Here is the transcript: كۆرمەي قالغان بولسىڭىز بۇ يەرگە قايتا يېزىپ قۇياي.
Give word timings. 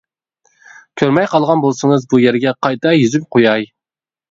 كۆرمەي 1.01 1.27
قالغان 1.35 1.61
بولسىڭىز 1.67 2.09
بۇ 2.15 2.23
يەرگە 2.23 2.55
قايتا 2.69 2.97
يېزىپ 2.99 3.31
قۇياي. 3.39 3.71